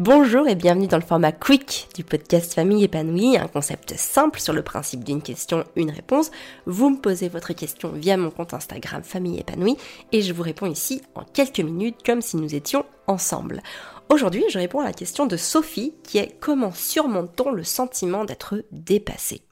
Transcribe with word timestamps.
Bonjour 0.00 0.48
et 0.48 0.54
bienvenue 0.54 0.86
dans 0.86 0.96
le 0.96 1.04
format 1.04 1.30
Quick 1.30 1.90
du 1.94 2.04
podcast 2.04 2.54
Famille 2.54 2.84
épanouie, 2.84 3.36
un 3.36 3.48
concept 3.48 3.98
simple 3.98 4.40
sur 4.40 4.54
le 4.54 4.62
principe 4.62 5.04
d'une 5.04 5.20
question, 5.20 5.62
une 5.76 5.90
réponse. 5.90 6.30
Vous 6.64 6.88
me 6.88 6.96
posez 6.96 7.28
votre 7.28 7.52
question 7.52 7.92
via 7.92 8.16
mon 8.16 8.30
compte 8.30 8.54
Instagram 8.54 9.02
Famille 9.02 9.38
épanouie 9.38 9.76
et 10.12 10.22
je 10.22 10.32
vous 10.32 10.42
réponds 10.42 10.64
ici 10.64 11.02
en 11.14 11.22
quelques 11.22 11.60
minutes 11.60 11.98
comme 12.02 12.22
si 12.22 12.38
nous 12.38 12.54
étions 12.54 12.86
ensemble. 13.08 13.62
Aujourd'hui, 14.08 14.42
je 14.48 14.58
réponds 14.58 14.80
à 14.80 14.84
la 14.84 14.94
question 14.94 15.26
de 15.26 15.36
Sophie 15.36 15.92
qui 16.02 16.16
est 16.16 16.34
comment 16.40 16.72
surmonte-t-on 16.72 17.50
le 17.50 17.62
sentiment 17.62 18.24
d'être 18.24 18.64
dépassé? 18.72 19.42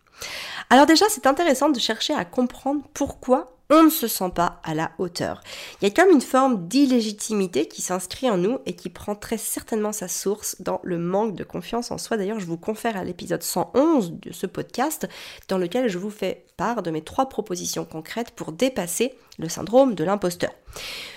Alors 0.71 0.87
déjà, 0.87 1.05
c'est 1.11 1.27
intéressant 1.27 1.69
de 1.69 1.79
chercher 1.79 2.15
à 2.15 2.25
comprendre 2.25 2.81
pourquoi 2.95 3.58
on 3.71 3.85
ne 3.85 3.91
se 3.91 4.09
sent 4.09 4.31
pas 4.35 4.61
à 4.65 4.75
la 4.75 4.91
hauteur. 4.99 5.43
Il 5.81 5.89
y 5.89 5.91
a 5.91 5.95
comme 5.95 6.13
une 6.13 6.23
forme 6.23 6.69
d'illégitimité 6.69 7.69
qui 7.69 7.83
s'inscrit 7.83 8.31
en 8.31 8.39
nous 8.39 8.59
et 8.65 8.75
qui 8.75 8.89
prend 8.89 9.15
très 9.15 9.37
certainement 9.37 9.93
sa 9.93 10.09
source 10.09 10.57
dans 10.61 10.81
le 10.85 10.99
manque 10.99 11.35
de 11.35 11.45
confiance 11.45 11.91
en 11.91 11.99
soi. 11.99 12.17
D'ailleurs, 12.17 12.41
je 12.41 12.47
vous 12.47 12.57
confère 12.57 12.97
à 12.97 13.05
l'épisode 13.05 13.43
111 13.43 14.13
de 14.13 14.33
ce 14.33 14.47
podcast 14.47 15.07
dans 15.49 15.59
lequel 15.59 15.89
je 15.89 15.99
vous 15.99 16.11
fais 16.11 16.47
part 16.57 16.83
de 16.83 16.91
mes 16.91 17.03
trois 17.03 17.29
propositions 17.29 17.85
concrètes 17.85 18.31
pour 18.31 18.53
dépasser 18.53 19.15
le 19.39 19.49
syndrome 19.49 19.95
de 19.95 20.05
l'imposteur. 20.05 20.53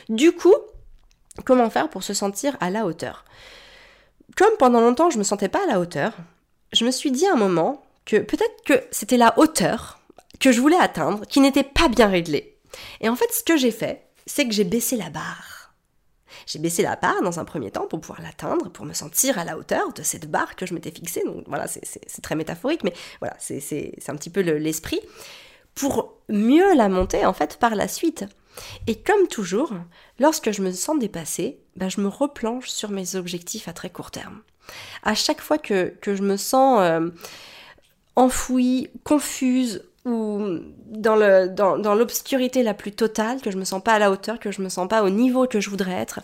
Du 0.10 0.34
coup, 0.34 0.56
comment 1.46 1.70
faire 1.70 1.90
pour 1.90 2.04
se 2.04 2.14
sentir 2.14 2.58
à 2.60 2.70
la 2.70 2.86
hauteur? 2.86 3.24
Comme 4.36 4.56
pendant 4.60 4.82
longtemps 4.82 5.10
je 5.10 5.18
me 5.18 5.24
sentais 5.24 5.50
pas 5.50 5.64
à 5.64 5.72
la 5.72 5.80
hauteur, 5.80 6.14
je 6.74 6.86
me 6.86 6.92
suis 6.92 7.12
dit 7.12 7.28
à 7.28 7.34
un 7.34 7.38
moment 7.38 7.82
que 8.06 8.18
peut-être 8.18 8.64
que 8.66 8.84
c'était 8.92 9.18
la 9.18 9.38
hauteur 9.38 10.01
que 10.42 10.52
je 10.52 10.60
voulais 10.60 10.78
atteindre 10.78 11.26
qui 11.26 11.40
n'était 11.40 11.64
pas 11.64 11.88
bien 11.88 12.08
réglé. 12.08 12.58
Et 13.00 13.08
en 13.08 13.16
fait, 13.16 13.32
ce 13.32 13.44
que 13.44 13.56
j'ai 13.56 13.72
fait, 13.72 14.08
c'est 14.26 14.46
que 14.46 14.54
j'ai 14.54 14.64
baissé 14.64 14.98
la 14.98 15.10
barre. 15.10 15.74
J'ai 16.48 16.60
baissé 16.60 16.82
la 16.82 16.96
barre 16.96 17.22
dans 17.22 17.40
un 17.40 17.46
premier 17.46 17.72
temps 17.72 17.86
pour 17.86 18.02
pouvoir 18.02 18.22
l'atteindre, 18.22 18.70
pour 18.70 18.86
me 18.86 18.94
sentir 18.94 19.38
à 19.38 19.46
la 19.46 19.58
hauteur 19.58 19.94
de 19.94 20.02
cette 20.02 20.30
barre 20.30 20.56
que 20.56 20.66
je 20.66 20.74
m'étais 20.74 20.92
fixée. 20.92 21.24
Donc 21.24 21.44
voilà, 21.48 21.68
c'est 21.68 22.22
très 22.22 22.36
métaphorique, 22.36 22.84
mais 22.84 22.94
voilà, 23.20 23.36
c'est 23.40 23.94
un 24.08 24.16
petit 24.16 24.30
peu 24.30 24.42
l'esprit. 24.42 25.00
pour 25.76 26.18
mieux 26.28 26.74
la 26.76 26.90
monter 26.90 27.26
en 27.26 27.34
fait 27.34 27.58
par 27.58 27.76
la 27.76 27.88
suite. 27.88 28.26
Et 28.88 28.96
comme 29.02 29.28
toujours, 29.28 29.72
lorsque 30.20 30.52
je 30.52 30.62
me 30.62 30.72
sens 30.72 31.00
dépassée, 31.00 31.60
ben, 31.76 31.90
je 31.90 32.02
me 32.02 32.08
replonge 32.08 32.70
sur 32.70 32.90
mes 32.90 33.16
objectifs 33.16 33.68
à 33.68 33.74
très 33.74 33.90
court 33.90 34.12
terme. 34.12 34.42
À 35.04 35.16
chaque 35.16 35.40
fois 35.40 35.58
que, 35.58 35.94
je 36.04 36.22
me 36.22 36.36
sens 36.36 36.80
euh, 36.82 37.10
enfouie, 38.16 38.90
confuse, 39.04 39.84
ou 40.06 40.60
dans 40.88 41.16
le 41.16 41.50
dans, 41.50 41.96
l'obscurité 41.96 42.64
la 42.64 42.74
plus 42.74 42.92
totale, 42.92 43.42
que 43.42 43.52
je 43.52 43.58
me 43.58 43.66
sens 43.66 43.84
pas 43.84 43.94
à 43.94 44.00
la 44.00 44.12
hauteur, 44.12 44.40
que 44.40 44.52
je 44.52 44.62
me 44.62 44.70
sens 44.70 44.88
pas 44.88 45.04
au 45.04 45.10
niveau 45.10 45.48
que 45.48 45.60
je 45.60 45.70
voudrais 45.70 45.94
être, 45.94 46.22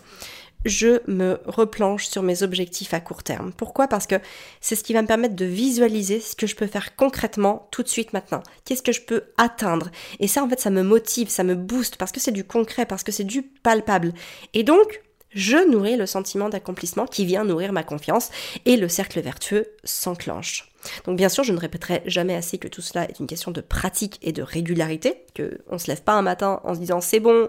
je 0.64 1.00
me 1.10 1.40
replanche 1.46 2.06
sur 2.06 2.22
mes 2.22 2.42
objectifs 2.42 2.92
à 2.92 3.00
court 3.00 3.22
terme. 3.22 3.52
Pourquoi? 3.56 3.86
Parce 3.86 4.06
que 4.06 4.16
c'est 4.60 4.74
ce 4.74 4.82
qui 4.82 4.92
va 4.92 5.02
me 5.02 5.06
permettre 5.06 5.36
de 5.36 5.44
visualiser 5.44 6.20
ce 6.20 6.34
que 6.34 6.46
je 6.46 6.56
peux 6.56 6.66
faire 6.66 6.96
concrètement 6.96 7.68
tout 7.70 7.82
de 7.82 7.88
suite 7.88 8.12
maintenant. 8.12 8.42
Qu'est-ce 8.64 8.82
que 8.82 8.92
je 8.92 9.02
peux 9.02 9.24
atteindre? 9.36 9.90
Et 10.18 10.26
ça, 10.26 10.42
en 10.42 10.48
fait, 10.48 10.60
ça 10.60 10.70
me 10.70 10.82
motive, 10.82 11.28
ça 11.28 11.44
me 11.44 11.54
booste, 11.54 11.96
parce 11.96 12.12
que 12.12 12.20
c'est 12.20 12.32
du 12.32 12.44
concret, 12.44 12.86
parce 12.86 13.04
que 13.04 13.12
c'est 13.12 13.24
du 13.24 13.42
palpable. 13.42 14.12
Et 14.52 14.64
donc, 14.64 15.00
je 15.30 15.56
nourris 15.70 15.96
le 15.96 16.06
sentiment 16.06 16.48
d'accomplissement 16.48 17.06
qui 17.06 17.26
vient 17.26 17.44
nourrir 17.44 17.72
ma 17.72 17.82
confiance 17.82 18.30
et 18.64 18.76
le 18.76 18.88
cercle 18.88 19.20
vertueux 19.20 19.66
s'enclenche. 19.84 20.70
Donc 21.04 21.16
bien 21.16 21.28
sûr, 21.28 21.44
je 21.44 21.52
ne 21.52 21.58
répéterai 21.58 22.02
jamais 22.06 22.34
assez 22.34 22.58
que 22.58 22.68
tout 22.68 22.80
cela 22.80 23.04
est 23.08 23.18
une 23.18 23.26
question 23.26 23.50
de 23.50 23.60
pratique 23.60 24.18
et 24.22 24.32
de 24.32 24.42
régularité, 24.42 25.22
que 25.34 25.58
on 25.68 25.78
se 25.78 25.88
lève 25.88 26.02
pas 26.02 26.14
un 26.14 26.22
matin 26.22 26.60
en 26.64 26.74
se 26.74 26.80
disant 26.80 27.00
c'est 27.00 27.20
bon, 27.20 27.48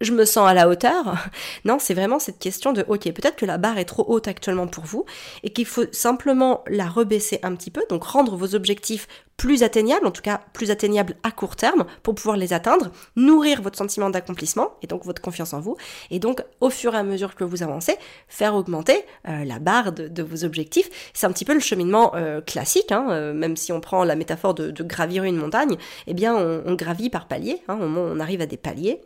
je 0.00 0.12
me 0.12 0.24
sens 0.24 0.48
à 0.48 0.54
la 0.54 0.68
hauteur. 0.68 1.16
Non, 1.64 1.78
c'est 1.78 1.94
vraiment 1.94 2.18
cette 2.18 2.38
question 2.38 2.72
de, 2.72 2.84
ok, 2.88 3.10
peut-être 3.12 3.36
que 3.36 3.46
la 3.46 3.58
barre 3.58 3.78
est 3.78 3.84
trop 3.84 4.04
haute 4.06 4.28
actuellement 4.28 4.66
pour 4.66 4.84
vous 4.84 5.06
et 5.42 5.50
qu'il 5.50 5.64
faut 5.64 5.84
simplement 5.92 6.62
la 6.68 6.88
rebaisser 6.88 7.38
un 7.42 7.54
petit 7.54 7.70
peu, 7.70 7.82
donc 7.88 8.04
rendre 8.04 8.36
vos 8.36 8.54
objectifs 8.54 9.06
plus 9.36 9.62
atteignables, 9.62 10.06
en 10.06 10.10
tout 10.10 10.22
cas 10.22 10.40
plus 10.52 10.70
atteignables 10.70 11.16
à 11.22 11.30
court 11.30 11.56
terme 11.56 11.84
pour 12.02 12.14
pouvoir 12.14 12.36
les 12.36 12.52
atteindre, 12.52 12.90
nourrir 13.16 13.62
votre 13.62 13.78
sentiment 13.78 14.10
d'accomplissement 14.10 14.74
et 14.82 14.86
donc 14.86 15.04
votre 15.04 15.22
confiance 15.22 15.54
en 15.54 15.60
vous, 15.60 15.76
et 16.10 16.18
donc 16.18 16.42
au 16.60 16.70
fur 16.70 16.94
et 16.94 16.98
à 16.98 17.02
mesure 17.02 17.34
que 17.34 17.44
vous 17.44 17.62
avancez, 17.62 17.96
faire 18.28 18.54
augmenter 18.54 19.04
euh, 19.28 19.44
la 19.44 19.58
barre 19.58 19.92
de, 19.92 20.22
vos 20.22 20.44
objectifs. 20.44 20.88
C'est 21.14 21.26
un 21.26 21.32
petit 21.32 21.44
peu 21.44 21.54
le 21.54 21.60
cheminement 21.60 22.14
euh, 22.14 22.40
classique, 22.40 22.92
hein, 22.92 23.06
euh, 23.10 23.32
même 23.32 23.56
si 23.56 23.72
on 23.72 23.80
prend 23.80 24.04
la 24.04 24.16
métaphore 24.16 24.54
de, 24.54 24.70
gravir 24.82 25.24
une 25.24 25.36
montagne, 25.36 25.76
eh 26.06 26.14
bien 26.14 26.34
on, 26.36 26.74
gravit 26.74 27.10
par 27.10 27.26
paliers, 27.26 27.62
hein, 27.68 27.78
on 27.80 28.20
arrive 28.20 28.40
à 28.40 28.46
des 28.46 28.56
paliers 28.56 29.00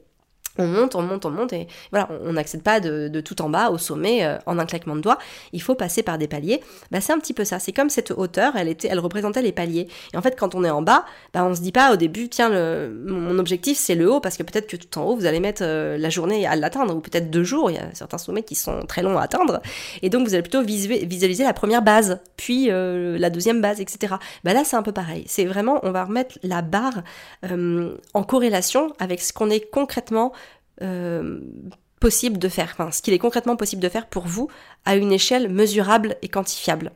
on 0.59 0.67
monte, 0.67 0.95
on 0.95 1.03
monte, 1.03 1.25
on 1.25 1.31
monte, 1.31 1.53
et 1.53 1.69
voilà, 1.91 2.09
on 2.25 2.33
n'accède 2.33 2.63
pas 2.63 2.81
de, 2.81 3.21
tout 3.21 3.41
en 3.43 3.49
bas 3.49 3.71
au 3.71 3.79
sommet 3.79 4.25
euh, 4.25 4.39
en 4.47 4.59
un 4.59 4.67
claquement 4.67 4.97
de 4.97 5.01
doigts. 5.01 5.19
Il 5.53 5.63
faut 5.63 5.75
passer 5.75 6.03
par 6.03 6.19
des 6.19 6.29
paliers. 6.29 6.61
Bah, 6.91 7.01
c'est 7.01 7.13
un 7.13 7.19
petit 7.19 7.35
peu 7.35 7.45
ça. 7.45 7.59
C'est 7.59 7.73
comme 7.73 7.91
cette 7.91 8.11
hauteur, 8.11 8.55
elle 8.57 8.69
était, 8.69 8.89
elle 8.89 9.01
représentait 9.01 9.43
les 9.43 9.53
paliers. 9.53 9.89
Et 10.13 10.17
en 10.17 10.23
fait, 10.23 10.39
quand 10.39 10.55
on 10.55 10.65
est 10.65 10.71
en 10.71 10.83
bas, 10.83 11.05
bah, 11.33 11.45
on 11.45 11.55
se 11.55 11.61
dit 11.61 11.73
pas 11.73 11.93
au 11.93 11.97
début, 11.97 12.29
tiens, 12.29 12.51
mon 12.51 13.39
objectif 13.39 13.79
c'est 13.79 13.95
le 13.95 14.11
haut, 14.11 14.21
parce 14.21 14.37
que 14.37 14.43
peut-être 14.43 14.67
que 14.67 14.77
tout 14.77 14.99
en 14.99 15.05
haut 15.05 15.17
vous 15.17 15.27
allez 15.27 15.41
mettre 15.41 15.63
euh, 15.65 15.97
la 15.99 16.11
journée 16.11 16.47
à 16.47 16.57
l'atteindre, 16.57 16.95
ou 16.95 17.01
peut-être 17.01 17.31
deux 17.31 17.45
jours. 17.45 17.71
Il 17.71 17.77
y 17.77 17.79
a 17.79 17.89
certains 17.95 18.19
sommets 18.19 18.43
qui 18.43 18.55
sont 18.55 18.85
très 18.87 19.03
longs 19.03 19.19
à 19.19 19.23
atteindre, 19.23 19.61
et 20.03 20.11
donc 20.11 20.27
vous 20.27 20.35
allez 20.35 20.43
plutôt 20.43 20.63
visualiser 20.63 21.45
la 21.45 21.53
première 21.53 21.83
base, 21.83 22.21
puis 22.37 22.71
euh, 22.71 23.19
la 23.19 23.31
deuxième 23.31 23.61
base, 23.61 23.81
etc. 23.81 24.15
Bah 24.45 24.53
là, 24.53 24.65
c'est 24.65 24.77
un 24.77 24.83
peu 24.83 24.93
pareil. 24.93 25.25
C'est 25.27 25.45
vraiment, 25.45 25.81
on 25.83 25.91
va 25.91 26.05
remettre 26.05 26.39
la 26.43 26.63
barre 26.63 27.03
en 28.15 28.23
corrélation 28.23 28.93
avec 28.99 29.21
ce 29.21 29.33
qu'on 29.33 29.51
est 29.51 29.71
concrètement 29.71 30.33
euh, 30.83 31.41
possible 32.01 32.39
de 32.39 32.49
faire, 32.49 32.69
enfin 32.71 32.93
ce 32.93 33.03
qu'il 33.03 33.13
est 33.13 33.19
concrètement 33.19 33.57
possible 33.57 33.83
de 33.83 33.89
faire 33.89 34.07
pour 34.07 34.25
vous 34.29 34.49
à 34.85 34.95
une 34.95 35.11
échelle 35.11 35.49
mesurable 35.49 36.17
et 36.23 36.29
quantifiable. 36.29 36.93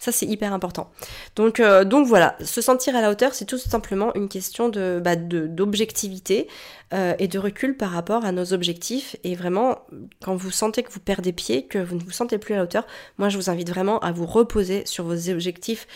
Ça 0.00 0.10
c'est 0.10 0.26
hyper 0.26 0.52
important. 0.52 0.90
Donc, 1.36 1.60
euh, 1.60 1.84
donc 1.84 2.08
voilà, 2.08 2.36
se 2.44 2.60
sentir 2.60 2.96
à 2.96 3.00
la 3.00 3.12
hauteur, 3.12 3.32
c'est 3.32 3.44
tout 3.44 3.58
simplement 3.58 4.12
une 4.16 4.28
question 4.28 4.68
de 4.68 5.00
bah, 5.04 5.14
d'objectivité 5.14 6.48
euh, 6.92 7.14
et 7.20 7.28
de 7.28 7.38
recul 7.38 7.76
par 7.76 7.92
rapport 7.92 8.24
à 8.24 8.32
nos 8.32 8.52
objectifs. 8.52 9.14
Et 9.22 9.36
vraiment, 9.36 9.78
quand 10.20 10.34
vous 10.34 10.50
sentez 10.50 10.82
que 10.82 10.90
vous 10.90 10.98
perdez 10.98 11.32
pied, 11.32 11.66
que 11.66 11.78
vous 11.78 11.94
ne 11.94 12.02
vous 12.02 12.10
sentez 12.10 12.38
plus 12.38 12.54
à 12.54 12.56
la 12.56 12.64
hauteur, 12.64 12.88
moi 13.18 13.28
je 13.28 13.36
vous 13.36 13.50
invite 13.50 13.70
vraiment 13.70 14.00
à 14.00 14.10
vous 14.10 14.26
reposer 14.26 14.82
sur 14.84 15.04
vos 15.04 15.30
objectifs 15.30 15.86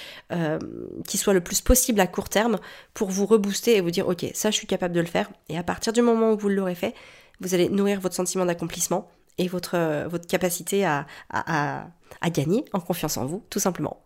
qui 1.08 1.18
soient 1.18 1.34
le 1.34 1.40
plus 1.40 1.60
possible 1.60 1.98
à 1.98 2.06
court 2.06 2.28
terme 2.28 2.58
pour 2.92 3.10
vous 3.10 3.26
rebooster 3.26 3.76
et 3.76 3.80
vous 3.80 3.90
dire 3.90 4.06
ok, 4.06 4.26
ça 4.32 4.52
je 4.52 4.56
suis 4.56 4.68
capable 4.68 4.94
de 4.94 5.00
le 5.00 5.06
faire. 5.06 5.28
Et 5.48 5.58
à 5.58 5.64
partir 5.64 5.92
du 5.92 6.02
moment 6.02 6.30
où 6.30 6.38
vous 6.38 6.48
l'aurez 6.48 6.76
fait, 6.76 6.94
vous 7.40 7.54
allez 7.54 7.68
nourrir 7.68 8.00
votre 8.00 8.14
sentiment 8.14 8.44
d'accomplissement 8.44 9.08
et 9.38 9.48
votre, 9.48 9.76
euh, 9.76 10.06
votre 10.08 10.26
capacité 10.26 10.84
à, 10.84 11.06
à, 11.30 11.86
à, 12.20 12.30
gagner 12.30 12.64
en 12.72 12.80
confiance 12.80 13.16
en 13.16 13.26
vous, 13.26 13.42
tout 13.50 13.58
simplement. 13.58 14.00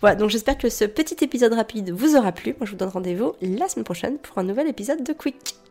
Voilà, 0.00 0.16
donc 0.16 0.30
j'espère 0.30 0.58
que 0.58 0.68
ce 0.68 0.84
petit 0.84 1.24
épisode 1.24 1.52
rapide 1.52 1.90
vous 1.90 2.16
aura 2.16 2.32
plu. 2.32 2.54
Moi, 2.58 2.66
je 2.66 2.72
vous 2.72 2.76
donne 2.76 2.88
rendez-vous 2.88 3.34
la 3.40 3.68
semaine 3.68 3.84
prochaine 3.84 4.18
pour 4.18 4.38
un 4.38 4.42
nouvel 4.42 4.68
épisode 4.68 5.04
de 5.04 5.12
Quick. 5.12 5.65